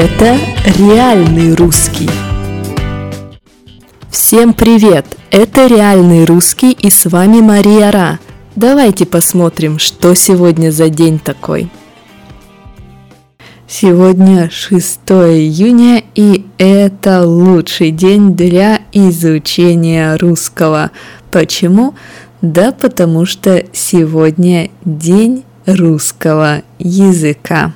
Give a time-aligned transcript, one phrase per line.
[0.00, 0.38] Это
[0.78, 2.08] реальный русский.
[4.08, 5.04] Всем привет!
[5.32, 8.20] Это реальный русский и с вами Мария Ра.
[8.54, 11.68] Давайте посмотрим, что сегодня за день такой.
[13.66, 20.92] Сегодня 6 июня и это лучший день для изучения русского.
[21.32, 21.96] Почему?
[22.40, 27.74] Да потому что сегодня день русского языка.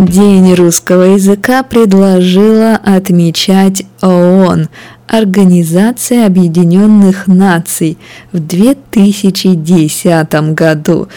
[0.00, 4.70] День русского языка предложила отмечать ООН,
[5.06, 7.98] Организация Объединенных Наций,
[8.32, 11.08] в 2010 году.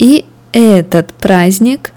[0.00, 1.92] И этот праздник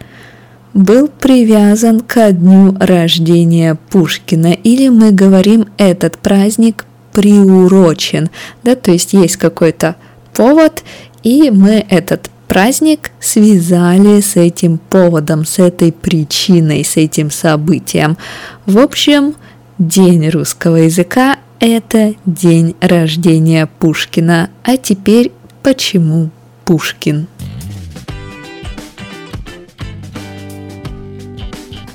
[0.76, 8.30] был привязан ко дню рождения Пушкина, или мы говорим, этот праздник приурочен,
[8.62, 9.96] да, то есть есть какой-то
[10.36, 10.84] повод,
[11.24, 18.18] и мы этот праздник связали с этим поводом, с этой причиной, с этим событием.
[18.66, 19.36] В общем,
[19.80, 24.50] День русского языка– это день рождения Пушкина.
[24.64, 25.32] А теперь
[25.62, 26.32] почему
[26.66, 27.28] Пушкин?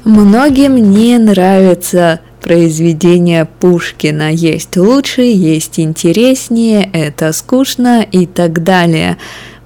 [0.05, 4.33] Многим не нравится произведения Пушкина.
[4.33, 9.19] Есть лучше, есть интереснее, это скучно и так далее.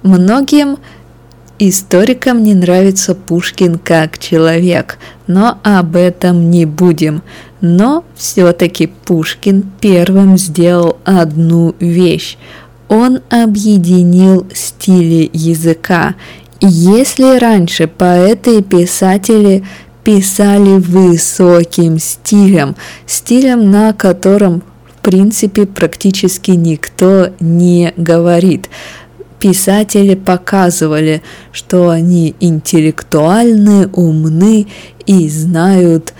[0.07, 0.77] Многим
[1.59, 7.23] историкам не нравится Пушкин как человек, но об этом не будем.
[7.59, 12.37] Но все-таки Пушкин первым сделал одну вещь.
[12.87, 16.15] Он объединил стили языка.
[16.61, 19.65] Если раньше поэты и писатели
[20.05, 28.69] писали высоким стилем, стилем, на котором в принципе практически никто не говорит,
[29.39, 31.21] писатели показывали,
[31.51, 34.67] что они интеллектуальны, умны
[35.05, 36.13] и знают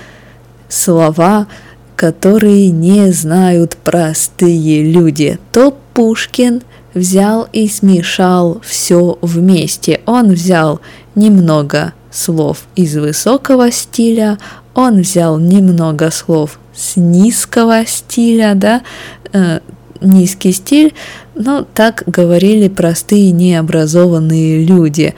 [0.70, 1.48] слова,
[1.96, 6.62] которые не знают простые люди, то Пушкин
[6.94, 10.02] взял и смешал все вместе.
[10.06, 10.80] Он взял
[11.16, 14.38] немного слов из высокого стиля,
[14.74, 18.82] он взял немного слов с низкого стиля, да,
[19.34, 19.60] э,
[20.02, 20.94] низкий стиль,
[21.36, 25.14] ну, так говорили простые необразованные люди,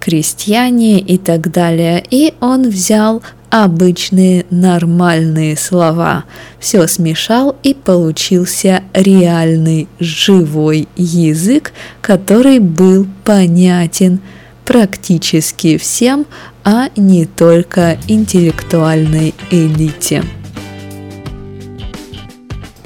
[0.00, 2.02] крестьяне и так далее.
[2.10, 6.24] И он взял обычные нормальные слова,
[6.58, 14.20] все смешал и получился реальный живой язык, который был понятен
[14.64, 16.26] практически всем,
[16.62, 20.22] а не только интеллектуальной элите.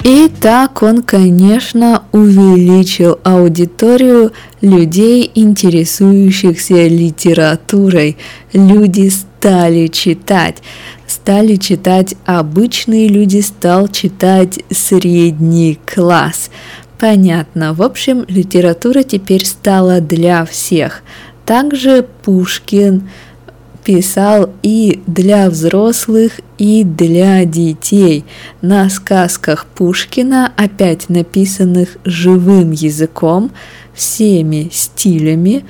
[0.03, 8.17] И так он, конечно, увеличил аудиторию людей, интересующихся литературой.
[8.51, 10.57] Люди стали читать.
[11.07, 16.49] Стали читать обычные люди, стал читать средний класс.
[16.99, 17.73] Понятно.
[17.73, 21.01] В общем, литература теперь стала для всех.
[21.45, 23.09] Также Пушкин,
[23.83, 28.25] писал и для взрослых, и для детей.
[28.61, 33.51] На сказках Пушкина, опять написанных живым языком,
[33.93, 35.65] всеми стилями,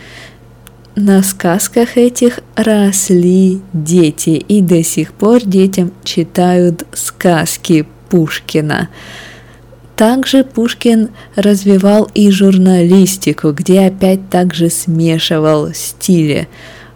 [0.96, 8.90] на сказках этих росли дети, и до сих пор детям читают сказки Пушкина.
[9.96, 16.48] Также Пушкин развивал и журналистику, где опять также смешивал стили.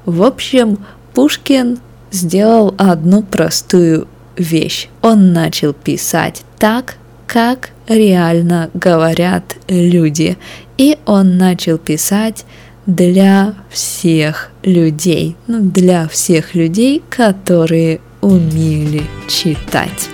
[0.06, 0.80] В общем,
[1.18, 1.80] Пушкин
[2.12, 4.08] сделал одну простую
[4.38, 4.88] вещь.
[5.02, 10.38] Он начал писать так, как реально говорят люди.
[10.78, 12.46] И он начал писать
[12.86, 20.10] для всех людей, ну, для всех людей, которые умели читать.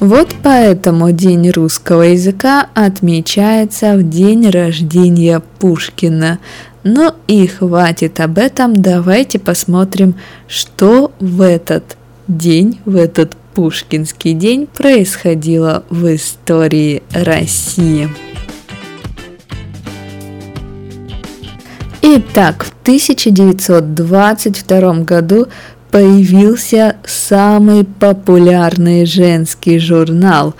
[0.00, 6.38] Вот поэтому День русского языка отмечается в день рождения Пушкина.
[6.84, 10.14] Ну и хватит об этом, давайте посмотрим,
[10.46, 11.98] что в этот
[12.28, 18.08] день, в этот Пушкинский день происходило в истории России.
[22.00, 25.48] Итак, в 1922 году
[25.90, 30.54] появился самый популярный женский журнал.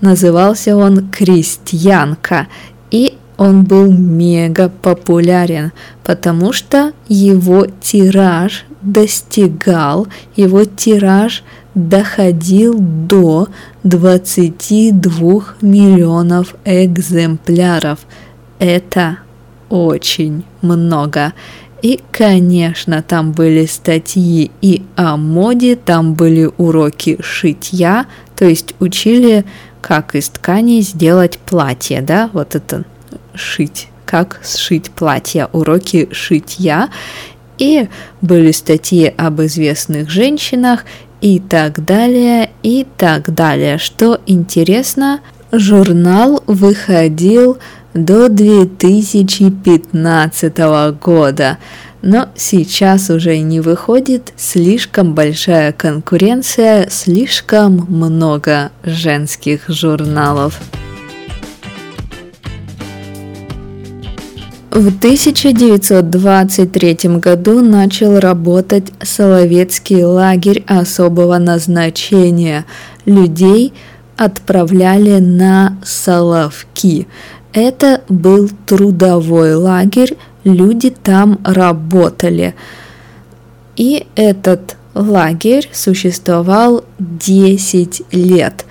[0.00, 2.46] Назывался он «Крестьянка»,
[2.90, 5.72] и он был мега популярен,
[6.04, 10.06] потому что его тираж достигал,
[10.36, 11.42] его тираж
[11.74, 13.48] доходил до
[13.82, 17.98] 22 миллионов экземпляров.
[18.60, 19.18] Это
[19.68, 21.32] очень много.
[21.82, 28.06] И, конечно, там были статьи и о моде, там были уроки шитья,
[28.36, 29.44] то есть учили,
[29.80, 32.84] как из ткани сделать платье, да, вот это
[33.34, 36.90] шить, как сшить платье, уроки шитья.
[37.58, 37.88] И
[38.20, 40.84] были статьи об известных женщинах
[41.20, 43.78] и так далее, и так далее.
[43.78, 45.20] Что интересно,
[45.52, 47.58] журнал выходил
[47.94, 50.58] до 2015
[51.00, 51.58] года,
[52.00, 60.60] но сейчас уже не выходит слишком большая конкуренция, слишком много женских журналов.
[64.74, 72.64] В 1923 году начал работать Соловецкий лагерь особого назначения.
[73.04, 73.74] Людей
[74.16, 77.06] отправляли на Соловки.
[77.52, 82.54] Это был трудовой лагерь, люди там работали.
[83.76, 88.64] И этот лагерь существовал 10 лет.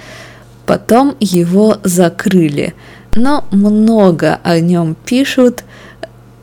[0.65, 2.73] Потом его закрыли.
[3.13, 5.63] Но много о нем пишут,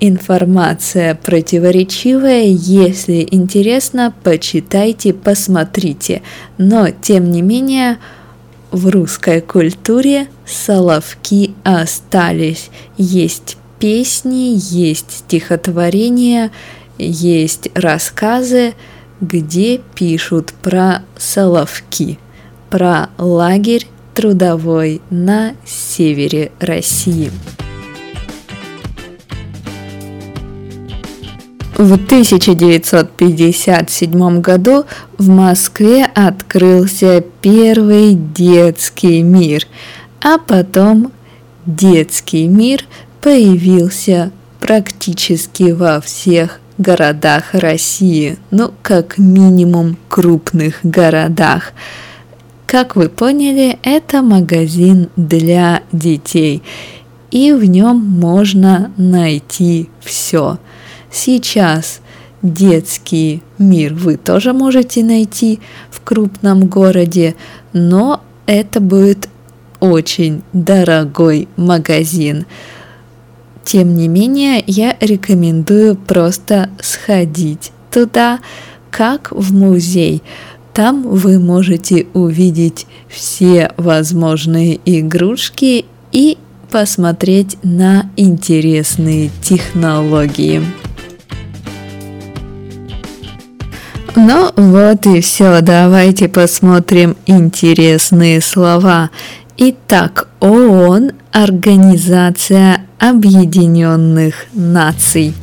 [0.00, 2.44] информация противоречивая.
[2.46, 6.22] Если интересно, почитайте, посмотрите.
[6.56, 7.98] Но, тем не менее,
[8.70, 12.70] в русской культуре соловки остались.
[12.96, 16.50] Есть песни, есть стихотворения,
[16.98, 18.74] есть рассказы,
[19.20, 22.18] где пишут про соловки,
[22.70, 27.30] про лагерь трудовой на севере России.
[31.78, 34.84] В 1957 году
[35.16, 39.64] в Москве открылся первый детский мир,
[40.20, 41.12] а потом
[41.66, 42.84] детский мир
[43.20, 51.74] появился практически во всех городах России, ну, как минимум крупных городах.
[52.66, 56.64] Как вы поняли, это магазин для детей,
[57.30, 60.58] и в нем можно найти все–
[61.10, 62.00] Сейчас
[62.42, 65.60] детский мир вы тоже можете найти
[65.90, 67.34] в крупном городе,
[67.72, 69.28] но это будет
[69.80, 72.46] очень дорогой магазин.
[73.64, 78.40] Тем не менее, я рекомендую просто сходить туда,
[78.90, 80.22] как в музей.
[80.72, 86.38] Там вы можете увидеть все возможные игрушки и
[86.70, 90.62] посмотреть на интересные технологии.
[94.20, 99.10] Ну вот и все, давайте посмотрим интересные слова.
[99.56, 105.34] Итак, ООН– Организация Объединенных Наций.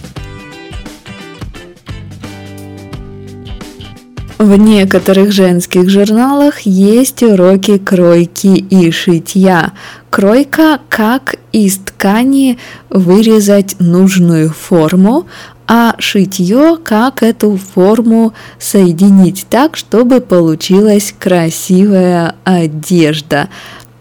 [4.38, 9.71] В некоторых женских журналах есть уроки кройки и шитья.
[10.10, 12.57] Кройка– как из ткани
[12.89, 15.28] вырезать нужную форму,
[15.68, 23.50] а шитье, как эту форму соединить так, чтобы получилась красивая одежда.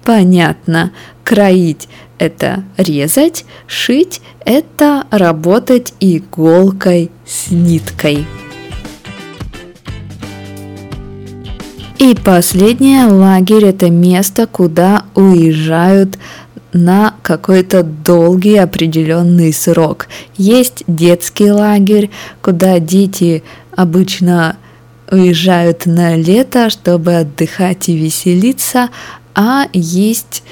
[0.05, 0.93] Понятно,
[1.25, 8.27] кроить– это резать, шить– это работать иголкой с ниткой.
[11.99, 16.19] И последнее, лагерь– это место, куда уезжают
[16.75, 20.09] на какой-то долгий определенный срок.
[20.37, 22.11] Есть детский лагерь,
[22.43, 23.43] куда дети
[23.75, 24.57] обычно
[25.11, 28.91] уезжают на лето, чтобы отдыхать и веселиться,
[29.35, 30.43] а есть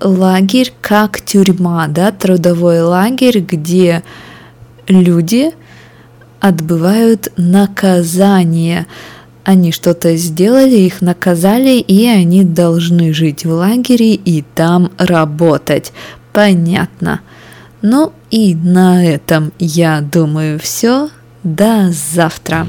[0.00, 4.02] лагерь как тюрьма, да, трудовой лагерь, где
[4.86, 5.52] люди
[6.40, 8.86] отбывают наказание
[9.44, 15.92] они что-то сделали, их наказали, и они должны жить в лагере и там работать.
[16.32, 17.20] Понятно.
[17.82, 21.08] Ну и на этом, я думаю, все.
[21.42, 22.66] До завтра.